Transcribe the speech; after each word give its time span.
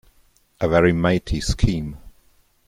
A 0.59 0.67
very 0.67 0.93
matey 0.93 1.39
scheme. 1.41 1.99